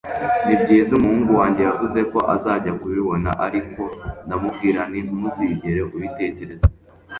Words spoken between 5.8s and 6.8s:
ubitekereza